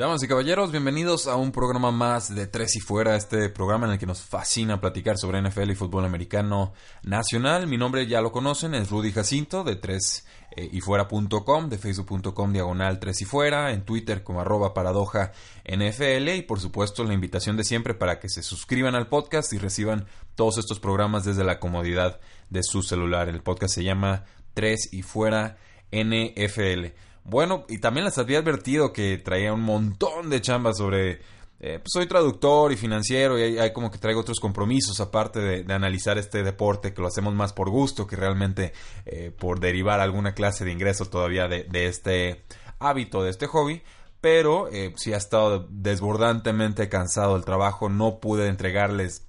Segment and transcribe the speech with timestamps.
[0.00, 3.92] Damas y caballeros, bienvenidos a un programa más de Tres y Fuera, este programa en
[3.92, 7.66] el que nos fascina platicar sobre NFL y fútbol americano nacional.
[7.66, 10.26] Mi nombre ya lo conocen, es Rudy Jacinto de Tres
[10.56, 15.32] eh, y Fuera.com, de Facebook.com diagonal Tres y Fuera, en Twitter como arroba paradoja
[15.66, 19.58] NFL y por supuesto la invitación de siempre para que se suscriban al podcast y
[19.58, 23.28] reciban todos estos programas desde la comodidad de su celular.
[23.28, 25.58] El podcast se llama Tres y Fuera
[25.92, 27.09] NFL.
[27.24, 31.20] Bueno, y también les había advertido que traía un montón de chambas sobre...
[31.62, 35.74] Eh, pues soy traductor y financiero y hay, como que traigo otros compromisos aparte de,
[35.74, 38.72] analizar este deporte que lo hacemos más por gusto que realmente
[39.04, 42.44] eh, por derivar alguna clase de ingreso todavía de, este
[42.78, 43.82] hábito, de este hobby.
[44.22, 49.26] Pero eh, si ha estado desbordantemente cansado el trabajo, no pude entregarles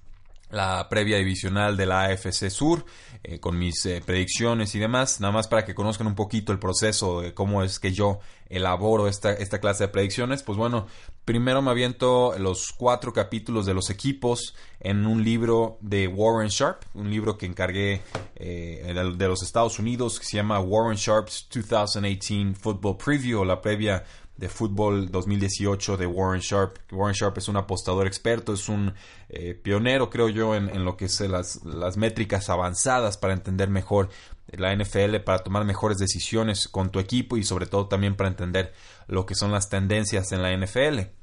[0.52, 2.84] la previa divisional de la AFC Sur,
[3.24, 6.58] eh, con mis eh, predicciones y demás, nada más para que conozcan un poquito el
[6.58, 10.42] proceso de cómo es que yo elaboro esta, esta clase de predicciones.
[10.42, 10.88] Pues bueno,
[11.24, 16.82] primero me aviento los cuatro capítulos de los equipos en un libro de Warren Sharp,
[16.94, 18.02] un libro que encargué
[18.34, 24.04] eh, de los Estados Unidos que se llama Warren Sharp's 2018 Football Preview, la previa
[24.36, 26.78] de fútbol 2018 de Warren Sharp.
[26.90, 28.94] Warren Sharp es un apostador experto, es un
[29.28, 34.08] eh, pionero, creo yo, en, lo que es las, las, métricas avanzadas para entender mejor
[34.48, 38.72] la NFL, para tomar mejores decisiones con tu equipo y sobre todo también para entender
[39.06, 41.21] lo que son las tendencias en la NFL.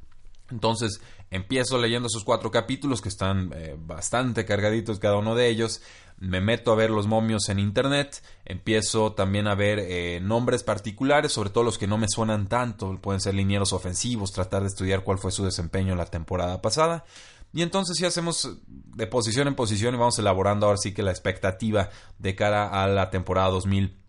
[0.51, 1.01] Entonces,
[1.31, 5.81] empiezo leyendo esos cuatro capítulos que están eh, bastante cargaditos cada uno de ellos.
[6.17, 8.21] Me meto a ver los momios en internet.
[8.45, 12.97] Empiezo también a ver eh, nombres particulares, sobre todo los que no me suenan tanto.
[13.01, 17.05] Pueden ser linieros ofensivos, tratar de estudiar cuál fue su desempeño la temporada pasada.
[17.53, 21.11] Y entonces si hacemos de posición en posición y vamos elaborando ahora sí que la
[21.11, 23.99] expectativa de cara a la temporada 2020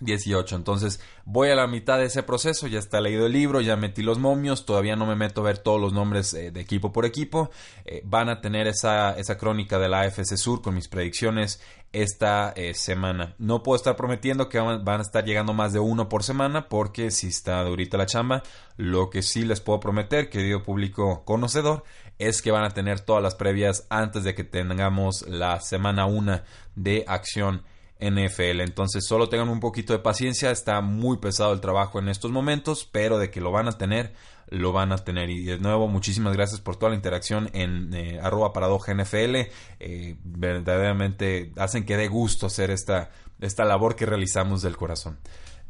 [0.00, 0.56] 18.
[0.56, 4.02] Entonces voy a la mitad de ese proceso, ya está leído el libro, ya metí
[4.02, 7.04] los momios, todavía no me meto a ver todos los nombres eh, de equipo por
[7.04, 7.50] equipo.
[7.84, 11.60] Eh, van a tener esa, esa crónica de la AFC Sur con mis predicciones
[11.94, 13.34] esta eh, semana.
[13.38, 17.12] No puedo estar prometiendo que van, a estar llegando más de uno por semana porque
[17.12, 18.42] si está durita la chamba,
[18.76, 21.84] lo que sí les puedo prometer, querido público conocedor,
[22.18, 26.42] es que van a tener todas las previas antes de que tengamos la semana 1
[26.74, 27.62] de acción
[28.00, 28.60] NFL.
[28.60, 32.88] Entonces solo tengan un poquito de paciencia, está muy pesado el trabajo en estos momentos,
[32.90, 34.14] pero de que lo van a tener,
[34.48, 35.30] lo van a tener.
[35.30, 39.36] Y de nuevo, muchísimas gracias por toda la interacción en eh, arroba paradoja NFL.
[39.80, 43.10] Eh, verdaderamente hacen que dé gusto hacer esta,
[43.40, 45.18] esta labor que realizamos del corazón.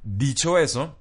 [0.03, 0.99] Dicho eso,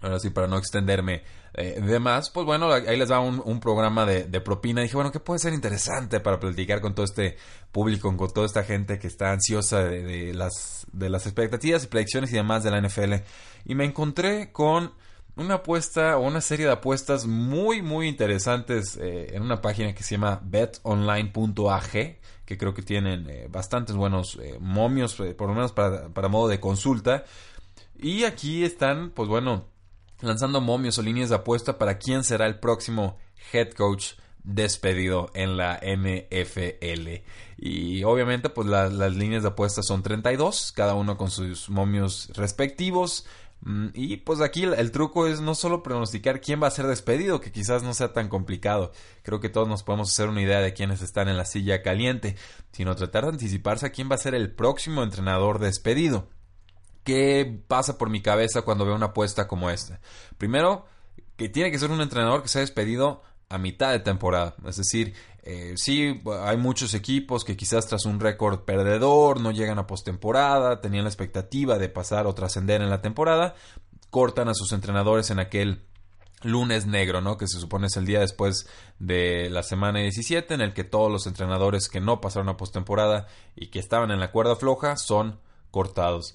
[0.00, 1.22] ahora sí, para no extenderme
[1.54, 4.82] eh, de más, pues bueno, ahí les va un, programa de, propina.
[4.82, 7.36] dije, bueno, ¿qué puede ser interesante para platicar con todo este
[7.72, 12.32] público, con toda esta gente que está ansiosa de, las, de las expectativas y predicciones
[12.32, 13.14] y demás de la NFL?
[13.64, 14.92] Y me encontré con
[15.36, 20.02] una apuesta o una serie de apuestas muy, muy interesantes eh, en una página que
[20.02, 21.90] se llama betonline.ag,
[22.44, 26.60] que creo que tienen eh, bastantes buenos momios, por lo menos para, para modo de
[26.60, 27.24] consulta.
[27.98, 29.66] Y aquí están, pues bueno,
[30.22, 33.18] lanzando momios o líneas de apuesta para quién será el próximo
[33.52, 37.22] head coach despedido en la NFL.
[37.58, 43.26] Y obviamente pues las líneas de apuesta son 32, cada uno con sus momios respectivos.
[43.62, 47.40] Mm, y pues aquí el, truco es no solo pronosticar quién va a ser despedido,
[47.40, 48.92] que quizás no sea tan complicado.
[49.22, 52.36] Creo que todos nos podemos hacer una idea de quiénes están en la silla caliente,
[52.72, 56.28] sino tratar de anticiparse a quién va a ser el próximo entrenador despedido.
[57.04, 60.00] ¿Qué pasa por mi cabeza cuando veo una apuesta como esta?
[60.38, 60.86] Primero,
[61.36, 64.54] que tiene que ser un entrenador que se ha despedido a mitad de temporada.
[64.66, 69.78] Es decir, eh, sí, hay muchos equipos que quizás tras un récord perdedor no llegan
[69.78, 73.54] a postemporada, tenían la expectativa de pasar o trascender en la temporada,
[74.10, 75.82] cortan a sus entrenadores en aquel
[76.42, 77.36] lunes negro, ¿no?
[77.36, 78.66] Que se supone es el día después
[78.98, 83.26] de la semana 17 en el que todos los entrenadores que no pasaron a postemporada
[83.56, 86.34] y que estaban en la cuerda floja son cortados.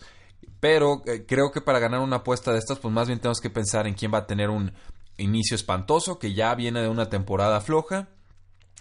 [0.65, 3.51] Pero eh, creo que para ganar una apuesta de estas, pues más bien tenemos que
[3.51, 4.73] pensar en quién va a tener un
[5.15, 8.07] inicio espantoso, que ya viene de una temporada floja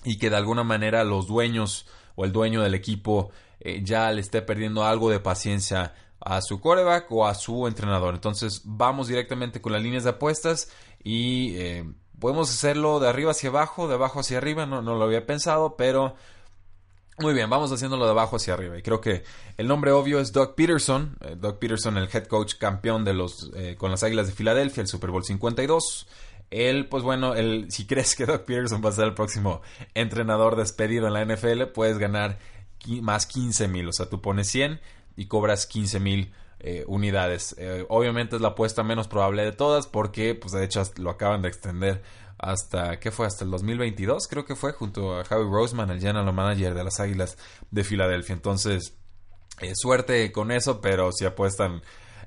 [0.03, 4.23] y que de alguna manera los dueños o el dueño del equipo eh, ya le
[4.23, 8.15] esté perdiendo algo de paciencia a su coreback o a su entrenador.
[8.15, 10.71] Entonces vamos directamente con las líneas de apuestas
[11.03, 11.85] y eh,
[12.19, 15.77] podemos hacerlo de arriba hacia abajo, de abajo hacia arriba, no, no lo había pensado,
[15.77, 16.15] pero
[17.19, 18.77] muy bien, vamos haciéndolo de abajo hacia arriba.
[18.77, 19.23] Y creo que
[19.57, 21.17] el nombre obvio es Doug Peterson.
[21.21, 24.81] Eh, Doug Peterson, el head coach campeón de los, eh, con las Águilas de Filadelfia,
[24.81, 26.09] el Super Bowl 52.
[26.51, 29.63] Él, pues bueno, él, si crees que Doug Peterson va a ser el próximo
[29.95, 32.39] entrenador despedido en la NFL, puedes ganar
[33.01, 33.89] más 15 mil.
[33.89, 34.81] O sea, tú pones 100
[35.17, 37.55] y cobras 15 mil eh, unidades.
[37.89, 41.49] obviamente es la apuesta menos probable de todas porque, pues de hecho, lo acaban de
[41.49, 42.03] extender
[42.39, 43.27] hasta, ¿qué fue?
[43.27, 47.01] Hasta el 2022, creo que fue, junto a Howie Roseman, el general manager de las
[47.01, 47.39] Águilas
[47.71, 48.35] de Filadelfia.
[48.35, 48.95] Entonces,
[49.61, 51.83] eh, suerte con eso, pero si apuestan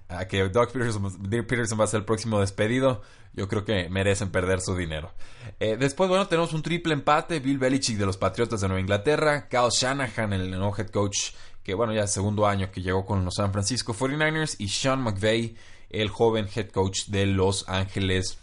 [0.09, 3.01] a que Doug Peterson, va a ser el próximo despedido,
[3.33, 5.11] yo creo que merecen perder su dinero.
[5.59, 7.39] Eh, después, bueno, tenemos un triple empate.
[7.39, 11.33] Bill Belichick de los Patriotas de Nueva Inglaterra, Kyle Shanahan, el nuevo head coach,
[11.63, 15.57] que bueno, ya segundo año que llegó con los San Francisco 49ers, y Sean McVay,
[15.89, 18.37] el joven head coach de Los Ángeles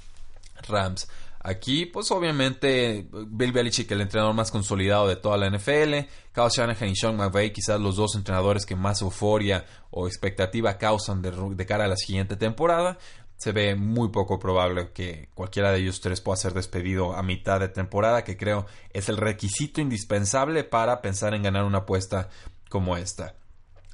[0.68, 1.08] Rams.
[1.46, 6.88] Aquí, pues obviamente, Bill Belichick, el entrenador más consolidado de toda la NFL, Kyle Shanahan
[6.88, 11.84] y Sean McVay, quizás los dos entrenadores que más euforia o expectativa causan de, cara
[11.84, 12.96] a la siguiente temporada.
[13.36, 17.60] Se ve muy poco probable que cualquiera de ellos tres pueda ser despedido a mitad
[17.60, 18.64] de temporada, que creo
[18.94, 22.30] es el requisito indispensable para pensar en ganar una apuesta
[22.70, 23.34] como esta.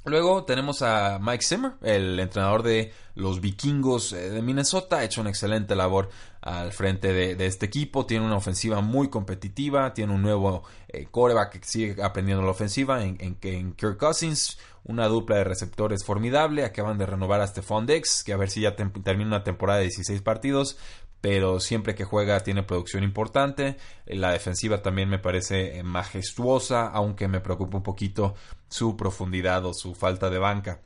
[0.03, 4.97] Luego tenemos a Mike Zimmer, el entrenador de los vikingos eh, de Minnesota.
[4.97, 6.09] Ha hecho una excelente labor
[6.41, 8.07] al frente de, este equipo.
[8.07, 9.93] Tiene una ofensiva muy competitiva.
[9.93, 14.57] Tiene un nuevo eh, coreback que sigue aprendiendo la ofensiva en, en, Kirk Cousins.
[14.85, 16.65] Una dupla de receptores formidable.
[16.65, 19.85] Acaban de renovar a Stephon Dex, que a ver si ya termina una temporada de
[19.85, 20.79] 16 partidos
[21.21, 23.77] pero siempre que juega tiene producción importante.
[24.07, 28.33] La defensiva también me parece eh, majestuosa, aunque me preocupa un poquito
[28.67, 30.81] su profundidad o su falta de banca.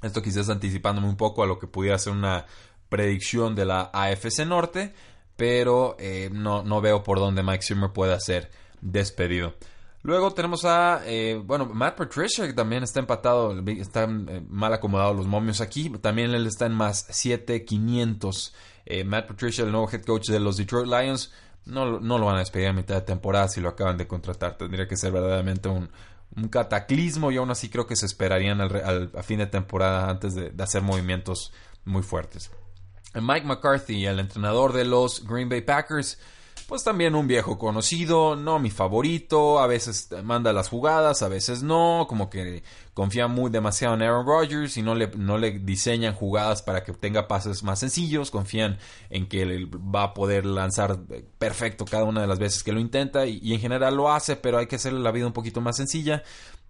[0.00, 2.46] Esto quizás anticipándome un poco a lo que pudiera ser una
[2.88, 4.94] predicción de la AFC Norte,
[5.36, 8.50] pero eh, no, no, veo por dónde Mike Zimmer pueda ser
[8.80, 9.54] despedido.
[10.02, 15.26] Luego tenemos a, eh, bueno, Matt Patricia, que también está empatado, están mal acomodados los
[15.26, 15.88] momios aquí.
[16.00, 18.54] También él está en más 7500.
[18.86, 21.32] Eh, Matt Patricia, el nuevo head coach de los Detroit Lions,
[21.66, 24.56] no, no, lo van a despedir a mitad de temporada si lo acaban de contratar.
[24.58, 25.90] Tendría que ser verdaderamente un,
[26.50, 30.52] cataclismo y aún así creo que se esperarían al, a fin de temporada antes de
[30.62, 31.52] hacer movimientos
[31.84, 32.50] muy fuertes.
[33.14, 36.18] Mike McCarthy, el entrenador de los Green Bay Packers,
[36.66, 41.62] pues también un viejo conocido, no mi favorito, a veces manda las jugadas, a veces
[41.62, 42.62] no, como que
[42.94, 46.92] confía muy demasiado en Aaron Rodgers y no le, no le diseñan jugadas para que
[46.92, 48.78] tenga pases más sencillos, confían
[49.10, 50.98] en que él va a poder lanzar
[51.38, 54.58] perfecto cada una de las veces que lo intenta y, en general lo hace, pero
[54.58, 56.22] hay que hacerle la vida un poquito más sencilla.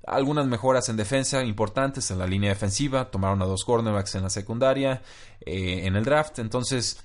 [0.07, 4.31] Algunas mejoras en defensa importantes en la línea defensiva, tomaron a dos cornerbacks en la
[4.31, 5.03] secundaria,
[5.41, 7.03] eh, en el draft, entonces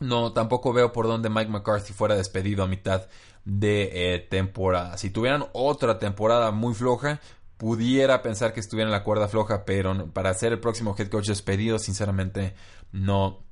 [0.00, 3.06] no, tampoco veo por dónde Mike McCarthy fuera despedido a mitad
[3.44, 4.96] de eh, temporada.
[4.96, 7.20] Si tuvieran otra temporada muy floja,
[7.58, 11.28] pudiera pensar que estuviera en la cuerda floja, pero para ser el próximo head coach
[11.28, 12.54] despedido, sinceramente,
[12.92, 13.44] no,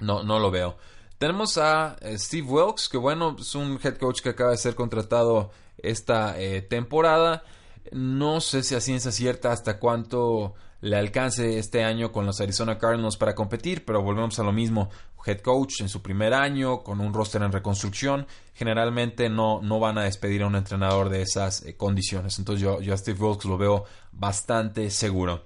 [0.00, 0.76] no, no lo veo.
[1.18, 4.74] Tenemos a eh, Steve Wilkes, que bueno, es un head coach que acaba de ser
[4.74, 7.44] contratado esta eh, temporada.
[7.92, 12.76] No sé si a ciencia cierta hasta cuánto le alcance este año con los Arizona
[12.76, 14.90] Cardinals para competir, pero volvemos a lo mismo.
[15.24, 19.96] Head coach en su primer año, con un roster en reconstrucción, generalmente no, no van
[19.96, 22.38] a despedir a un entrenador de esas eh, condiciones.
[22.38, 25.44] Entonces yo, a Steve Wilkes lo veo bastante seguro.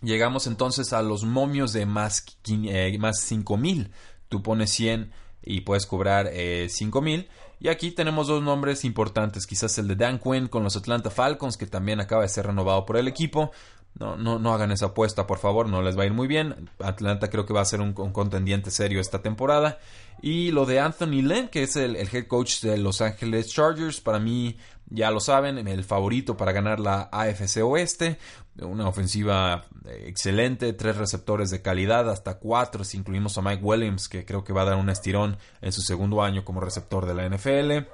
[0.00, 3.92] Llegamos entonces a los momios de más, eh, más 5000.
[4.28, 5.12] Tú pones 100
[5.44, 7.28] y puedes cobrar eh, 5000.
[7.60, 11.56] Y aquí tenemos dos nombres importantes, quizás el de Dan Quinn con los Atlanta Falcons,
[11.56, 13.52] que también acaba de ser renovado por el equipo,
[13.94, 16.70] no, no, no hagan esa apuesta, por favor, no les va a ir muy bien.
[16.80, 19.78] Atlanta creo que va a ser un, contendiente serio esta temporada.
[20.22, 24.18] Y lo de Anthony Lynn, que es el, head coach de Los Angeles Chargers, para
[24.18, 24.56] mí,
[24.88, 28.18] ya lo saben, el favorito para ganar la AFC Oeste.
[28.60, 34.08] Una ofensiva eh, excelente, tres receptores de calidad, hasta cuatro si incluimos a Mike Williams,
[34.08, 37.14] que creo que va a dar un estirón en su segundo año como receptor de
[37.14, 37.88] la NFL.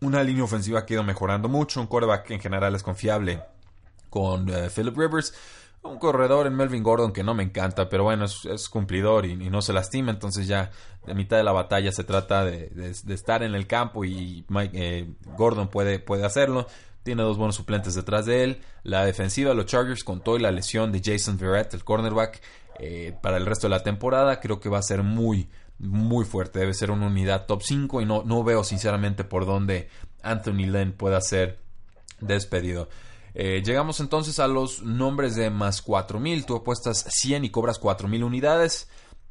[0.00, 3.40] Una línea ofensiva que ha ido mejorando mucho, un quarterback que en general es confiable
[4.10, 5.34] con eh, Philip Rivers.
[5.82, 9.62] Un corredor en Melvin Gordon que no me encanta, pero bueno, es, cumplidor y, no
[9.62, 10.10] se lastima.
[10.10, 10.70] Entonces ya
[11.06, 12.70] de mitad de la batalla se trata de,
[13.08, 16.66] estar en el campo y eh, Gordon puede, puede hacerlo.
[17.04, 18.60] Tiene dos buenos suplentes detrás de él.
[18.82, 22.42] La defensiva de los Chargers contó y la lesión de Jason Verrett, el cornerback,
[22.80, 24.40] eh, para el resto de la temporada.
[24.40, 25.48] Creo que va a ser muy,
[25.78, 26.58] muy fuerte.
[26.58, 29.88] Debe ser una unidad top 5 y no, no veo sinceramente por dónde
[30.24, 31.60] Anthony Lynn pueda ser
[32.20, 32.88] despedido.
[33.38, 36.46] Eh, llegamos entonces a los nombres de más 4000.
[36.46, 38.88] Tú apuestas 100 y cobras 4000 unidades.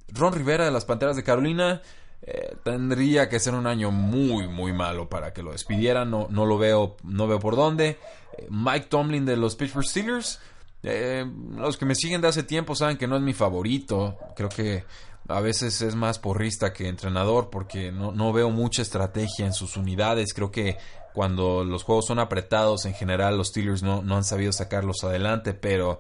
[0.10, 1.82] Ron Rivera de las Panteras de Carolina.
[2.22, 6.12] Eh, tendría que ser un año muy, muy malo para que lo despidieran.
[6.12, 7.98] No, no lo veo, no veo por dónde.
[8.38, 10.40] Eh, Mike Tomlin de los Pittsburgh Steelers.
[10.84, 14.18] Eh, los que me siguen de hace tiempo saben que no es mi favorito.
[14.36, 14.86] Creo que
[15.28, 19.78] a veces es más porrista que entrenador porque no, no veo mucha estrategia en sus
[19.78, 20.34] unidades.
[20.34, 20.78] Creo que
[21.16, 25.54] cuando los juegos son apretados, en general los Steelers no, no han sabido sacarlos adelante,
[25.56, 26.00] pero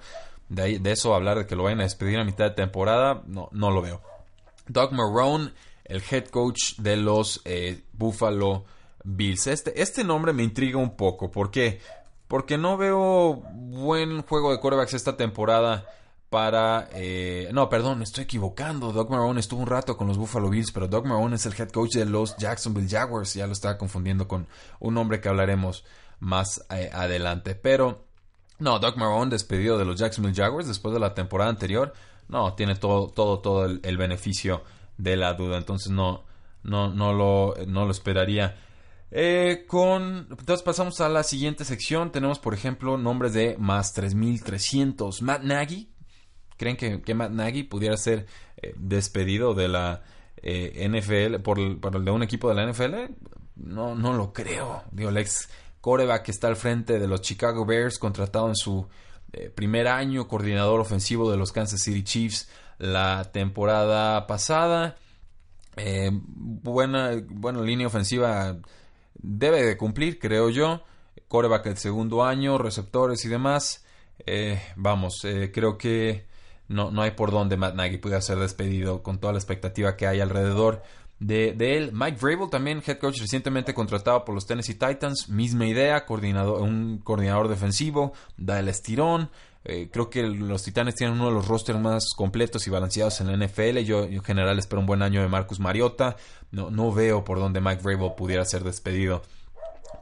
[0.49, 3.49] de, de eso hablar de que lo vayan a despedir a mitad de temporada, no,
[3.51, 4.01] no lo veo.
[4.67, 5.51] Doug Marrone
[5.85, 8.65] el head coach de los eh, Buffalo
[9.03, 9.47] Bills.
[9.47, 11.31] Este, este nombre me intriga un poco.
[11.31, 11.79] ¿Por qué?
[12.27, 15.85] Porque no veo buen juego de quarterbacks esta temporada
[16.35, 16.89] para...
[16.91, 18.91] Eh, no, perdón, estoy equivocando.
[18.91, 21.69] Doug Marrone estuvo un rato con los Buffalo Bills, pero Doug Marrone es el head
[21.69, 23.35] coach de los Jacksonville Jaguars.
[23.35, 24.45] Ya lo estaba confundiendo con
[24.81, 25.85] un nombre que hablaremos
[26.19, 27.55] más eh, adelante.
[27.55, 28.03] Pero,
[28.59, 31.93] no, Doug Marrone despedido de los Jacksonville Jaguars después de la temporada anterior.
[32.27, 34.61] No, tiene todo, todo, todo el beneficio
[34.97, 35.57] de la duda.
[35.57, 36.25] Entonces no,
[36.63, 38.57] no, no, lo, no lo esperaría.
[39.09, 42.11] Eh, con, entonces pasamos a la siguiente sección.
[42.11, 45.21] Tenemos, por ejemplo, nombres de más 3300.
[45.21, 45.94] Matt Nagy.
[46.57, 48.25] ¿Creen que, que Matt Nagy pudiera ser
[48.57, 50.03] eh, despedido de la
[50.37, 53.13] eh, NFL por, por, de un equipo de la NFL?
[53.55, 54.83] No, no lo creo.
[54.91, 55.49] Digo, el ex
[55.81, 58.87] coreback que está al frente de los Chicago Bears, contratado en su
[59.53, 62.47] primer año, coordinador ofensivo de los Kansas City Chiefs
[62.77, 64.97] la temporada pasada.
[65.77, 68.57] Eh, buena, buena línea ofensiva
[69.13, 70.83] debe de cumplir, creo yo.
[71.27, 73.85] Coreback el segundo año, receptores y demás.
[74.25, 76.25] Eh, vamos, eh, creo que
[76.67, 80.07] no, no hay por dónde Matt Nagy pueda ser despedido con toda la expectativa que
[80.07, 80.81] hay alrededor
[81.19, 81.91] de, de, él.
[81.93, 85.29] Mike Vrabel, también head coach recientemente contratado por los Tennessee Titans.
[85.29, 89.29] Misma idea, coordinador, un coordinador defensivo, da el estirón.
[89.67, 93.27] Eh, creo que los Titanes tienen uno de los rosters más completos y balanceados en
[93.27, 93.79] la NFL.
[93.79, 96.17] Yo, en general espero un buen año de Marcus Mariota.
[96.51, 99.23] No, no veo por dónde Mike Vrabel pudiera ser despedido.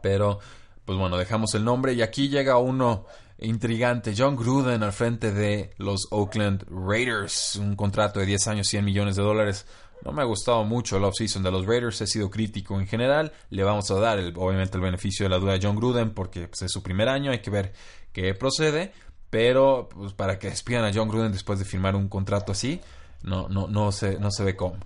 [0.02, 0.40] Pero,
[0.84, 1.94] pues bueno, dejamos el nombre.
[1.94, 3.06] Y aquí llega uno
[3.44, 4.14] intrigante.
[4.18, 7.56] John Gruden al frente de los Oakland Raiders.
[7.58, 9.66] Un contrato de 10 años, 100 millones de dólares.
[10.04, 13.32] No me ha gustado mucho el offseason de los Raiders, he sido crítico en general.
[13.50, 16.64] Le vamos a dar obviamente el beneficio de la duda a John Gruden porque pues,
[16.64, 17.74] es su primer año, hay que ver
[18.12, 18.92] qué procede.
[19.30, 22.82] Pero pues, para que despidan a John Gruden después de firmar un contrato así,
[23.24, 24.78] no, no, no, se, no se ve cómo.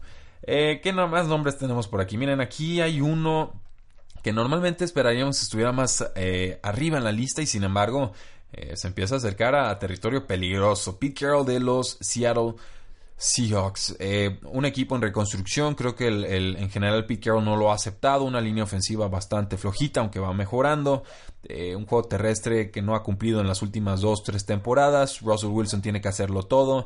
[0.43, 2.17] Eh, ¿Qué más nombres tenemos por aquí?
[2.17, 3.59] Miren, aquí hay uno
[4.23, 8.13] que normalmente esperaríamos estuviera más eh, arriba en la lista y sin embargo
[8.53, 10.97] eh, se empieza a acercar a territorio peligroso.
[10.97, 12.55] Pete Carroll de los Seattle
[13.19, 17.73] Seahawks, eh, un equipo en reconstrucción, creo que en general Pete Carroll no lo ha
[17.73, 21.03] aceptado, una línea ofensiva bastante flojita, aunque va mejorando,
[21.43, 25.49] eh, un juego terrestre que no ha cumplido en las últimas dos, tres temporadas, Russell
[25.49, 26.85] Wilson tiene que hacerlo todo,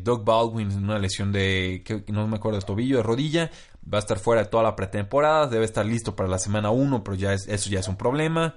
[0.00, 3.50] Doug Baldwin, una lesión de, no me acuerdo, tobillo, de rodilla,
[3.92, 7.02] va a estar fuera de toda la pretemporada, debe estar listo para la semana 1,
[7.02, 8.54] pero ya es, eso ya es un problema.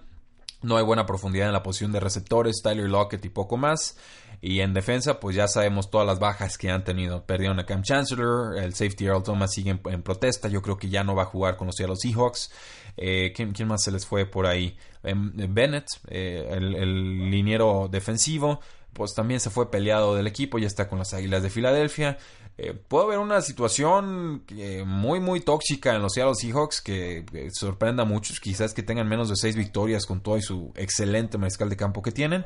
[0.61, 3.97] No hay buena profundidad en la posición de receptores, Tyler Lockett y poco más.
[4.41, 7.25] Y en defensa, pues ya sabemos todas las bajas que han tenido.
[7.25, 10.47] Perdieron a Cam Chancellor, el safety Earl Thomas sigue en, protesta.
[10.47, 12.51] Yo creo que ya no va a jugar con los Seattle Seahawks.
[12.97, 14.77] Eh, ¿quién, más se les fue por ahí?
[15.03, 18.59] Em, Bennett, eh, el, el liniero defensivo,
[18.93, 22.17] pues también se fue peleado del equipo, ya está con las Águilas de Filadelfia.
[22.59, 24.43] Eh, puede haber una situación
[24.85, 27.23] muy muy tóxica en los Seattle Seahawks que,
[27.53, 31.37] sorprenda a muchos, quizás que tengan menos de seis victorias con todo y su excelente
[31.37, 32.45] mariscal de campo que tienen.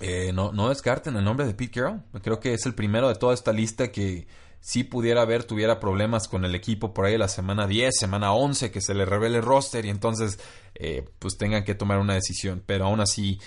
[0.00, 2.02] Eh, no, no descarten el nombre de Pete Carroll.
[2.22, 4.26] Creo que es el primero de toda esta lista que
[4.60, 8.70] si pudiera haber, tuviera problemas con el equipo por ahí la semana 10, semana 11,
[8.70, 10.38] que se le revele el roster y entonces
[10.74, 12.62] eh, pues tengan que tomar una decisión.
[12.64, 13.40] Pero aún así,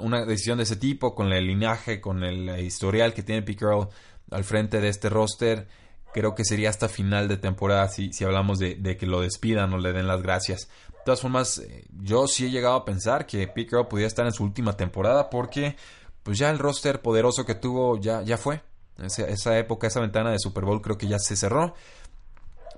[0.00, 3.88] una decisión de ese tipo, con el linaje, con el historial que tiene Pete Carroll
[4.30, 5.68] al frente de este roster,
[6.12, 9.78] creo que sería hasta final de temporada si, si hablamos de, que lo despidan o
[9.78, 10.68] le den las gracias.
[10.88, 14.26] De todas formas, eh, yo sí he llegado a pensar que Pete Carroll podría estar
[14.26, 15.76] en su última temporada porque
[16.22, 18.62] pues ya el roster poderoso que tuvo ya, ya fue.
[18.98, 21.74] Esa, época, esa ventana de Super Bowl creo que ya se cerró.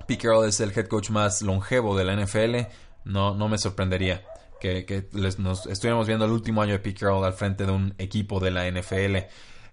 [0.07, 2.67] Pete es el head coach más longevo de la NFL.
[3.03, 4.23] No, no me sorprendería
[4.85, 8.51] que, nos estuviéramos viendo el último año de Pete al frente de un equipo de
[8.51, 9.17] la NFL.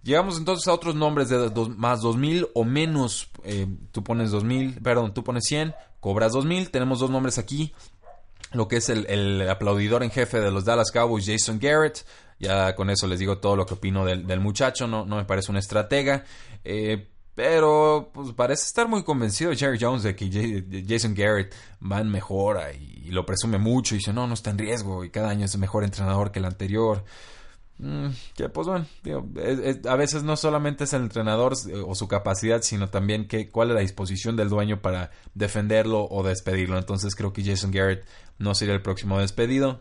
[0.03, 3.29] Llegamos entonces a otros nombres de dos, más 2000 o menos.
[3.45, 6.71] Eh, tú pones 2000, perdón, tú pones 100, cobras 2000.
[6.71, 7.75] Tenemos dos nombres aquí.
[8.53, 12.05] Lo que es el, aplaudidor en jefe de los Dallas Cowboys, Jason Garrett.
[12.39, 14.87] Ya con eso les digo todo lo que opino del, muchacho.
[14.87, 16.25] No, no me parece un estratega.
[16.65, 22.11] Eh, Pero pues parece estar muy convencido Jerry Jones de que Jason Garrett va en
[22.11, 25.45] mejora y lo presume mucho y dice no, no está en riesgo y cada año
[25.45, 27.05] es mejor entrenador que el anterior.
[27.83, 28.87] Mm, que pues bueno,
[29.89, 33.75] a veces no solamente es el entrenador eh, o su capacidad, sino también cuál es
[33.75, 36.77] la disposición del dueño para defenderlo o despedirlo.
[36.77, 38.05] Entonces creo que Jason Garrett
[38.39, 39.81] no sería el próximo despedido.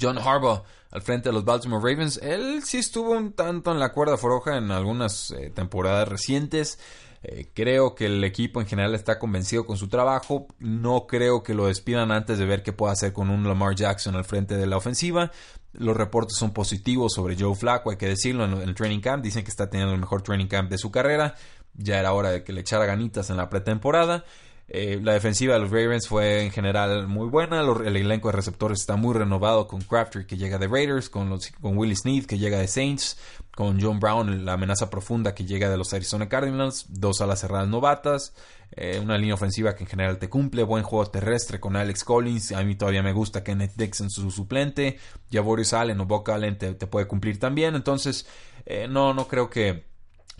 [0.00, 0.62] John Harbaugh
[0.94, 4.56] al frente de los Baltimore Ravens, él sí estuvo un tanto en la cuerda floja
[4.56, 6.78] en algunas eh, temporadas recientes.
[7.24, 10.46] Eh, creo que el equipo en general está convencido con su trabajo.
[10.60, 14.14] No creo que lo despidan antes de ver qué puede hacer con un Lamar Jackson
[14.14, 15.32] al frente de la ofensiva.
[15.78, 19.22] Los reportes son positivos sobre Joe Flacco, hay que decirlo, en el training camp.
[19.22, 21.34] Dicen que está teniendo el mejor training camp de su carrera.
[21.74, 24.24] Ya era hora de que le echara ganitas en la pretemporada.
[24.66, 27.60] Eh, la defensiva de los Ravens fue en general muy buena.
[27.60, 31.50] el elenco de receptores está muy renovado con Crafter que llega de Raiders, con, los,
[31.60, 33.18] con Willie Sneed que llega de Saints,
[33.54, 37.68] con John Brown, la amenaza profunda que llega de los Arizona Cardinals, dos alas cerradas
[37.68, 38.32] novatas,
[38.76, 42.52] eh, una línea ofensiva que en general te cumple, buen juego terrestre con Alex Collins.
[42.52, 44.98] A mí todavía me gusta Kenneth Dixon, su suplente.
[45.30, 47.76] Ya Boris Allen o Boca Allen te, puede cumplir también.
[47.76, 48.26] Entonces,
[48.66, 49.84] eh, no, no creo que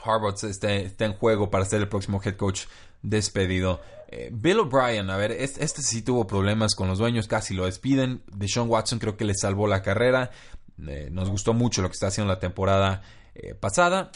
[0.03, 2.63] Harvard esté, esté en juego para ser el próximo head coach
[3.03, 3.81] despedido.
[4.09, 8.25] Eh, Bill O'Brien, a ver, este, sí tuvo problemas con los dueños, casi lo despiden.
[8.33, 10.33] Deshaun Watson creo que le salvó la carrera.
[10.77, 13.03] Nos gustó mucho lo que está haciendo la temporada
[13.61, 14.11] pasada.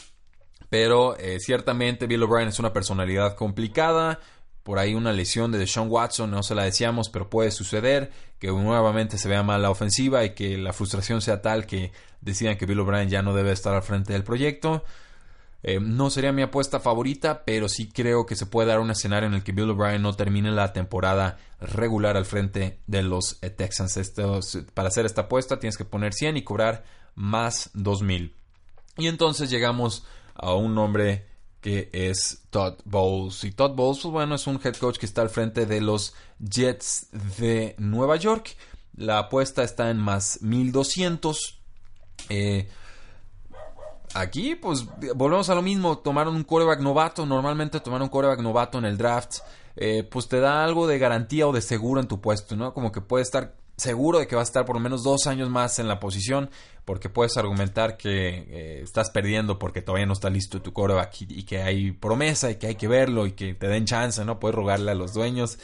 [0.69, 4.19] Pero ciertamente Bill O'Brien es una personalidad complicada.
[4.61, 8.11] Por ahí una lesión de Deshaun Watson, no se la decíamos, pero puede suceder.
[8.37, 12.57] Que nuevamente se vea mal la ofensiva y que la frustración sea tal que decidan
[12.57, 14.83] que Bill O'Brien ya no debe estar al frente del proyecto.
[15.61, 19.27] Eh, no sería mi apuesta favorita, pero sí creo que se puede dar un escenario
[19.27, 23.49] en el que Bill O'Brien no termine la temporada regular al frente de los eh,
[23.49, 23.99] Texans.
[24.73, 26.85] para hacer esta apuesta tienes que poner 100 y cobrar
[27.15, 28.35] más 2000.
[28.97, 30.05] Y entonces llegamos
[30.41, 31.27] a un nombre
[31.61, 33.43] que es Todd Bowles.
[33.43, 36.13] Y Todd Bowles, pues bueno, es un head coach que está al frente de los
[36.39, 38.55] Jets de Nueva York.
[38.95, 41.59] La apuesta está en más 1200.
[42.29, 42.69] Eh,
[44.13, 45.99] Aquí, pues, volvemos a lo mismo.
[45.99, 47.25] Tomaron un coreback novato.
[47.25, 49.37] Normalmente tomar un coreback novato en el draft,
[49.75, 52.73] eh, pues te da algo de garantía o de seguro en tu puesto, ¿no?
[52.73, 55.49] Como que puedes estar seguro de que va a estar por lo menos dos años
[55.49, 56.49] más en la posición,
[56.85, 61.43] porque puedes argumentar que eh, estás perdiendo porque todavía no está listo tu coreback y,
[61.43, 64.39] que hay promesa y que hay que verlo y que te den chance, ¿no?
[64.39, 65.59] Puedes rogarle a los dueños.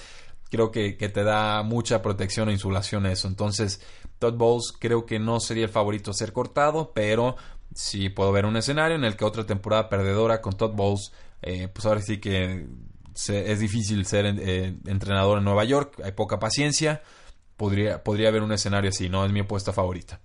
[0.50, 3.28] Creo que, que te da mucha protección e insulación eso.
[3.28, 3.82] Entonces,
[4.20, 7.36] Todd Bowles creo que no sería el favorito a ser cortado, pero
[7.74, 11.68] sí puedo ver un escenario en el que otra temporada perdedora con Todd Bowles, eh,
[11.68, 12.66] pues ahora sí que
[13.16, 17.02] es difícil ser eh, entrenador en Nueva York, hay poca paciencia,
[17.58, 20.20] podría, podría haber un escenario así, no es mi apuesta favorita.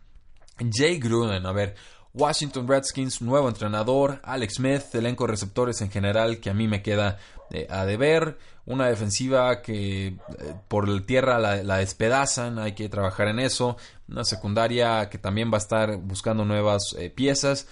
[0.72, 1.74] Jay Gruden, a ver,
[2.12, 6.82] Washington Redskins, nuevo entrenador, Alex Smith, elenco de receptores en general que a mí me
[6.82, 7.18] queda
[7.50, 10.16] eh, a deber, una defensiva que eh,
[10.68, 13.76] por tierra la, despedazan, hay que trabajar en eso,
[14.08, 17.68] una secundaria que también va a estar buscando nuevas eh, piezas.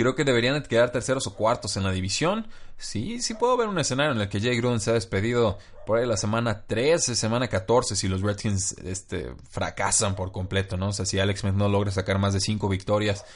[0.00, 2.46] Creo que deberían quedar terceros o cuartos en la división.
[2.78, 5.98] Sí, sí puedo ver un escenario en el que Jay Gruden se ha despedido por
[5.98, 10.88] ahí la semana 13, semana 14, si los Redskins este, fracasan por completo, ¿no?
[10.88, 13.26] O sea, si Alex Smith no logra sacar más de 5 victorias.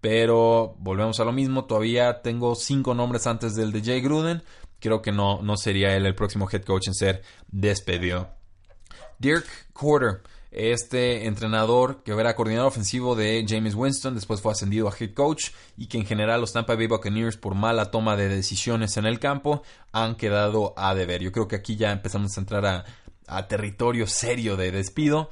[0.00, 4.42] Pero volvemos a lo mismo, todavía tengo 5 nombres antes del de Jay Gruden.
[4.80, 8.30] Creo que no, no sería él el próximo head coach en ser despedido.
[9.18, 10.22] Dirk Quarter
[10.54, 15.50] este entrenador que era coordinador ofensivo de James Winston, después fue ascendido a head coach
[15.76, 19.18] y que en general los Tampa Bay Buccaneers por mala toma de decisiones en el
[19.18, 21.22] campo han quedado a deber.
[21.22, 22.86] Yo creo que aquí ya empezamos a entrar
[23.26, 25.30] a, territorio serio de despido.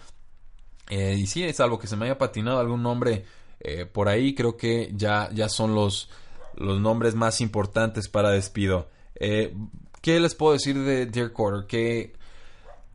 [0.91, 3.25] Eh, y sí, es algo que se me haya patinado algún nombre
[3.61, 6.11] eh, por ahí, creo que ya, ya son los,
[6.57, 8.89] los nombres más importantes para despido.
[9.15, 9.55] Eh,
[10.01, 11.67] ¿Qué les puedo decir de Dear Quarter?
[11.69, 12.13] Que,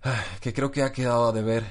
[0.04, 1.64] ah, que creo que ha quedado a deber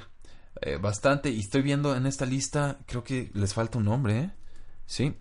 [0.63, 1.31] eh, bastante.
[1.31, 4.31] Y estoy viendo en esta lista, creo que les falta un nombre, ¿eh?
[4.87, 5.15] Sí.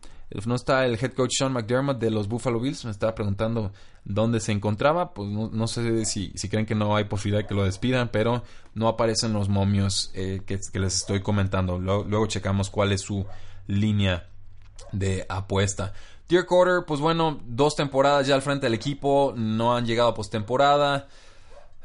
[0.45, 2.83] No está el head coach Sean McDermott de los Buffalo Bills.
[2.85, 3.71] Me estaba preguntando
[4.03, 5.13] dónde se encontraba.
[5.13, 8.43] Pues no, sé si, si, creen que no hay posibilidad que lo despidan, pero
[8.73, 11.79] no aparecen los momios eh, que, les estoy comentando.
[11.79, 13.25] Luego, luego, checamos cuál es su
[13.67, 14.27] línea
[14.91, 15.93] de apuesta.
[16.27, 19.33] Dear Quarter, pues bueno, dos temporadas ya al frente del equipo.
[19.37, 21.07] No han llegado a postemporada.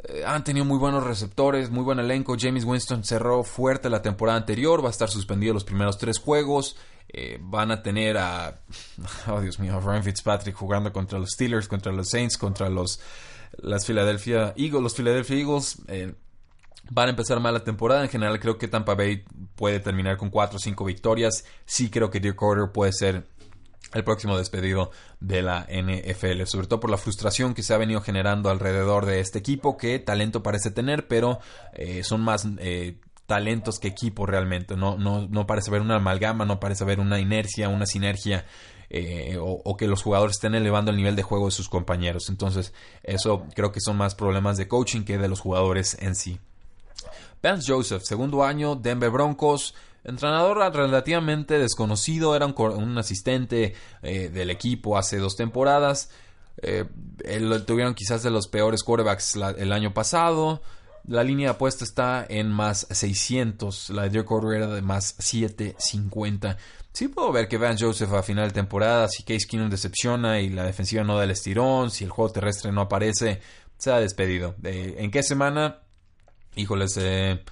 [0.05, 2.37] Eh, han tenido muy buenos receptores, muy buen elenco.
[2.39, 6.77] James Winston cerró fuerte la temporada anterior, va a estar suspendido los primeros tres juegos.
[7.13, 8.61] Eh, van a tener a,
[9.29, 13.01] oh Dios mío, Ryan Fitzpatrick jugando contra los Steelers, contra los Saints, contra los
[13.59, 15.83] las Philadelphia Eagles, los Philadelphia Eagles.
[15.89, 16.15] Eh,
[16.91, 18.03] van a empezar mal la temporada.
[18.03, 21.45] En general creo que Tampa Bay puede terminar con cuatro o cinco victorias.
[21.65, 23.27] Sí creo que Dirk Carter puede ser
[23.93, 28.01] el próximo despedido de la NFL, sobre todo por la frustración que se ha venido
[28.01, 31.41] generando alrededor de este equipo, que talento parece tener, pero
[31.73, 36.45] eh, son más eh, talentos que equipo realmente, no, no, no parece haber una amalgama,
[36.45, 38.45] no parece haber una inercia, una sinergia.
[38.93, 42.29] Eh, o, que los jugadores estén elevando el nivel de juego de sus compañeros.
[42.29, 42.75] Entonces,
[43.05, 46.41] eso creo que son más problemas de coaching que de los jugadores en sí.
[47.41, 54.97] Vance Joseph, segundo año, Denver Broncos, Entrenador relativamente desconocido, era un, asistente eh, del equipo
[54.97, 56.11] hace dos temporadas.
[56.63, 56.85] Eh,
[57.67, 60.63] tuvieron quizás de los peores quarterbacks el año pasado.
[61.07, 63.91] La línea de apuesta está en más 600.
[63.91, 66.57] La de Dirk era de más 750.
[66.93, 70.49] Sí puedo ver que Van Joseph a final de temporada, si Case Keenum decepciona y
[70.51, 73.41] la defensiva no da el estirón, si el juego terrestre no aparece,
[73.79, 74.57] se ha despedido.
[74.63, 75.79] ¿En qué semana?
[76.57, 77.43] Híjoles, eh,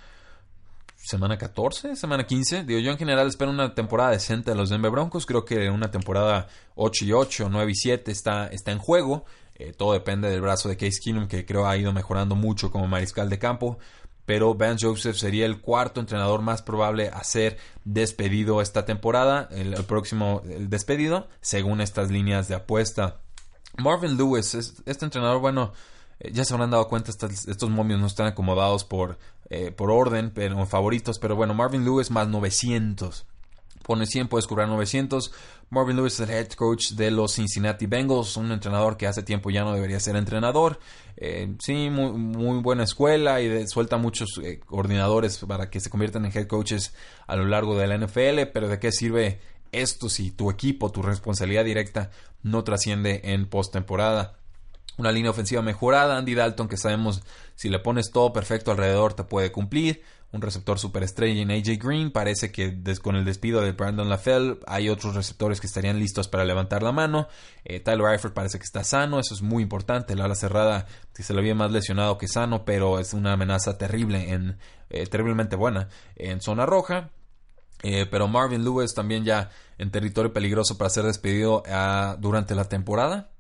[1.09, 2.65] semana 14, semana 15.
[2.65, 5.25] Digo, yo en general espero una temporada decente de los Denver Broncos.
[5.25, 9.25] Creo que una temporada 8 y 8, 9 y 7 está, está en juego.
[9.55, 12.87] Eh, todo depende del brazo de Case Keenum, que creo ha ido mejorando mucho como
[12.87, 13.79] mariscal de campo.
[14.27, 19.49] Pero Van Joseph sería el cuarto entrenador más probable a ser despedido esta temporada.
[19.51, 23.23] El, próximo el despedido, según estas líneas de apuesta.
[23.79, 25.73] Marvin Lewis, este entrenador, bueno,
[26.21, 29.19] eh, ya se habrán dado cuenta, estos momios no están acomodados por,
[29.51, 31.19] eh, por orden, pero favoritos.
[31.19, 33.27] Pero bueno, Marvin Lewis más 900.
[33.83, 35.33] Pone 100, puedes cobrar 900.
[35.71, 39.51] Marvin Lewis es el head coach de los Cincinnati Bengals, un entrenador que hace tiempo
[39.51, 40.79] ya no debería ser entrenador.
[41.17, 46.47] Eh, sí, muy, buena escuela y suelta muchos coordinadores para que se conviertan en head
[46.47, 46.95] coaches
[47.27, 49.41] a lo largo de la NFL, pero ¿de qué sirve
[49.73, 52.11] esto si tu equipo, tu responsabilidad directa
[52.43, 54.39] no trasciende en postemporada?
[54.99, 56.19] Una línea ofensiva mejorada.
[56.19, 57.23] Andy Dalton, que sabemos
[57.55, 60.03] si le pones todo perfecto alrededor, te puede cumplir.
[60.33, 62.11] Un receptor superestrella en AJ Green.
[62.11, 66.45] Parece que con el despido de Brandon LaFell hay otros receptores que estarían listos para
[66.45, 67.29] levantar la mano.
[67.65, 69.21] Eh, Tyler Eifert parece que está sano.
[69.21, 70.17] Eso es muy importante.
[70.17, 73.79] La ala cerrada, si se le había más lesionado que sano, pero es una amenaza
[73.79, 74.59] terrible, en,
[74.91, 77.11] eh, terriblemente buena en zona roja.
[77.85, 82.65] Eh, pero Marvin Lewis también ya en territorio peligroso para ser despedido ah, durante la
[82.65, 83.31] temporada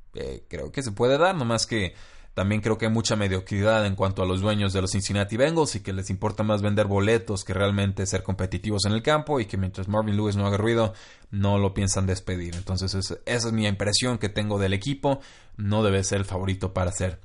[0.48, 1.94] creo que se puede dar, nomás que
[2.38, 5.74] también creo que hay mucha mediocridad en cuanto a los dueños de los Cincinnati Bengals
[5.74, 9.46] y que les importa más vender boletos que realmente ser competitivos en el campo y
[9.46, 10.94] que mientras Marvin Lewis no haga ruido
[11.32, 12.54] no lo piensan despedir.
[12.54, 15.18] Entonces esa es mi impresión que tengo del equipo.
[15.56, 17.18] No debe ser el favorito para ser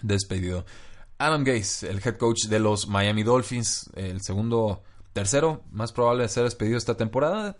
[0.00, 0.64] despedido.
[1.18, 6.30] Adam Gase, el head coach de los Miami Dolphins, el segundo, tercero más probable de
[6.30, 7.58] ser despedido esta temporada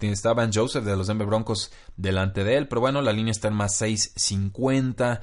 [0.00, 3.48] está Van Joseph de los Denver Broncos delante de él, pero bueno, la línea está
[3.48, 5.20] en más 6.50.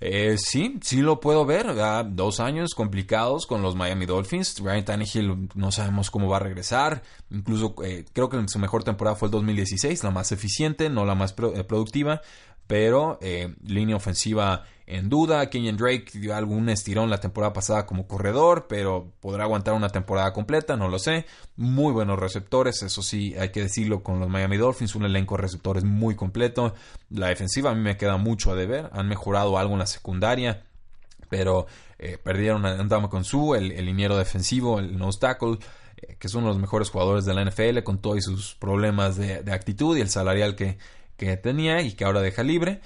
[0.00, 1.66] Eh, sí, sí lo puedo ver.
[2.10, 4.58] dos años complicados con los Miami Dolphins.
[4.60, 7.02] Ryan Tannehill no sabemos cómo va a regresar.
[7.30, 11.14] Incluso eh, creo que su mejor temporada fue el 2016, la más eficiente, no la
[11.14, 12.20] más eh, productiva
[12.66, 15.48] pero eh, línea ofensiva en duda.
[15.50, 20.32] Kenyon Drake dio algún estirón la temporada pasada como corredor, pero podrá aguantar una temporada
[20.32, 21.26] completa, no lo sé.
[21.56, 25.42] Muy buenos receptores, eso sí, hay que decirlo con los Miami Dolphins, un elenco de
[25.42, 26.74] receptores muy completo.
[27.10, 30.64] La defensiva a mí me queda mucho a deber, han mejorado algo en la secundaria,
[31.28, 31.66] pero
[31.98, 35.58] eh, perdieron a Andama Su, el, el liniero defensivo, el nose tackle
[35.96, 39.16] eh, que es uno de los mejores jugadores de la NFL con todos sus problemas
[39.16, 40.76] de actitud y el salarial que,
[41.16, 42.80] que tenía y que ahora deja libre.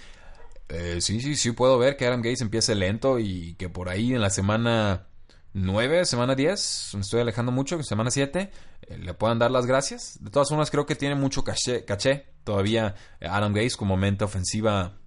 [0.69, 4.13] Eh, sí, sí, sí puedo ver que Adam Gates empiece lento y que por ahí
[4.13, 5.07] en la semana
[5.55, 8.51] 9, semana 10, me estoy alejando mucho, semana 7,
[8.83, 10.19] eh, le puedan dar las gracias.
[10.21, 14.99] De todas formas, creo que tiene mucho caché, caché todavía Adam Gates como mente ofensiva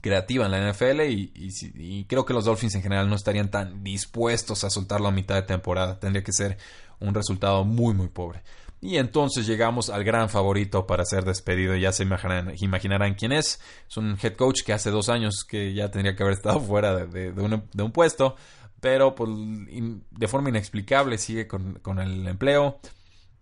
[0.00, 3.82] creativa en la NFL y, y, creo que los Dolphins en general no estarían tan
[3.82, 5.98] dispuestos a soltarlo a mitad de temporada.
[5.98, 6.58] Tendría que ser
[7.00, 8.42] un resultado muy, muy pobre.
[8.84, 11.74] Y entonces llegamos al gran favorito para ser despedido.
[11.74, 13.58] Ya se imaginarán, quién es.
[13.88, 16.94] Es un head coach que hace dos años que ya tendría que haber estado fuera
[16.94, 18.36] de, un, puesto.
[18.82, 22.78] Pero pues, de forma inexplicable sigue con, el empleo.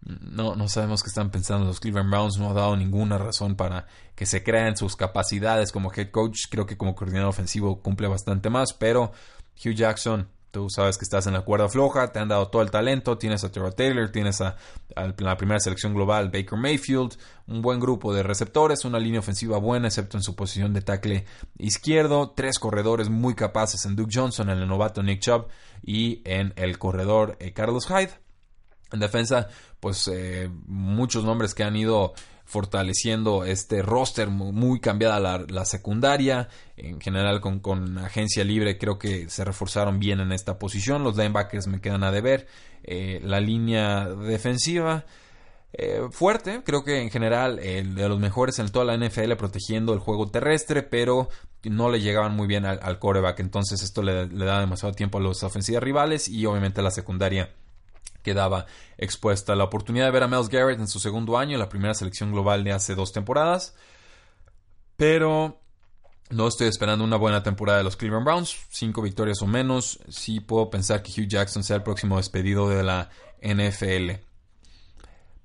[0.02, 2.38] No, no sabemos qué están pensando los Cleveland Browns.
[2.38, 6.42] No ha dado ninguna razón para que se crean sus capacidades como head coach.
[6.50, 8.74] Creo que como coordinador ofensivo cumple bastante más.
[8.74, 9.10] Pero
[9.56, 12.70] Hugh Jackson Tú sabes que estás en la cuerda floja, te han dado todo el
[12.70, 14.56] talento, tienes a Terrell Taylor, tienes a,
[14.94, 19.88] la primera selección global Baker Mayfield, un buen grupo de receptores, una línea ofensiva buena
[19.88, 21.24] excepto en su posición de tackle
[21.56, 25.46] izquierdo, tres corredores muy capaces en Duke Johnson, en el novato Nick Chubb
[25.82, 28.12] y en el corredor eh, Carlos Hyde.
[28.92, 29.48] En defensa,
[29.80, 32.12] pues eh, muchos nombres que han ido
[32.44, 36.48] fortaleciendo este roster muy, cambiada la, secundaria.
[36.76, 41.04] En general con, agencia libre creo que se reforzaron bien en esta posición.
[41.04, 42.46] Los linebackers me quedan a deber.
[42.84, 45.04] Eh, la línea defensiva
[45.74, 49.94] eh, fuerte, creo que en general el de los mejores en toda la NFL protegiendo
[49.94, 51.30] el juego terrestre, pero
[51.64, 55.20] no le llegaban muy bien al, coreback, entonces esto le, le da demasiado tiempo a
[55.22, 57.50] los ofensivas rivales y obviamente la secundaria
[58.22, 58.66] quedaba
[58.98, 59.54] expuesta.
[59.54, 62.64] La oportunidad de ver a Miles Garrett en su segundo año, la primera selección global
[62.64, 63.74] de hace dos temporadas,
[64.96, 65.60] pero
[66.30, 69.98] no estoy esperando una buena temporada de los Cleveland Browns, cinco victorias o menos.
[70.08, 73.10] Sí puedo pensar que Hugh Jackson sea el próximo despedido de la
[73.42, 74.22] NFL.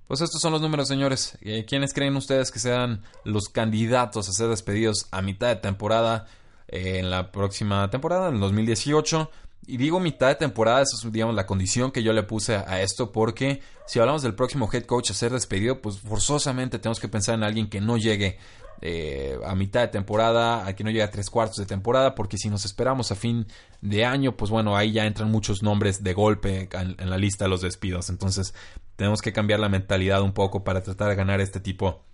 [0.08, 1.38] Pues estos son los números, señores.
[1.42, 6.28] Eh, ¿Quiénes creen ustedes que sean los candidatos a ser despedidos a mitad de temporada
[6.70, 9.30] eh, en la próxima temporada, en el 2018?
[9.70, 12.82] Y digo mitad de temporada, esa es digamos la condición que yo le puse a
[12.82, 17.10] esto, porque si hablamos del próximo head coach a ser despedido, pues forzosamente tenemos que
[17.10, 18.38] pensar en alguien que no llegue
[18.82, 22.38] eh, a mitad de temporada, a que no llegue a tres cuartos de temporada, porque
[22.38, 23.46] si nos esperamos a fin
[23.82, 27.50] de año, pues bueno, ahí ya entran muchos nombres de golpe en la lista de
[27.50, 28.10] los despidos.
[28.10, 28.54] Entonces
[28.96, 32.07] tenemos que cambiar la mentalidad un poco para tratar de ganar este tipo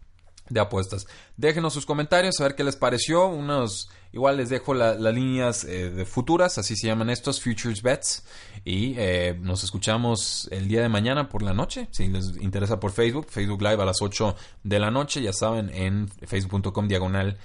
[0.53, 1.07] de apuestas.
[1.35, 3.27] Déjenos sus comentarios, a ver qué les pareció.
[3.27, 8.23] Unos, igual les dejo las líneas eh, de futuras, así se llaman estos, Futures Bets.
[8.63, 12.91] Y eh, nos escuchamos el día de mañana por la noche, si les interesa por
[12.91, 17.37] Facebook, Facebook Live a las 8 de la noche, ya saben, en facebook.com diagonal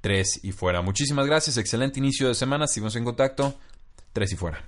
[0.00, 0.82] 3 y fuera.
[0.82, 3.54] Muchísimas gracias, excelente inicio de semana, seguimos en contacto,
[4.12, 4.64] 3 y fuera.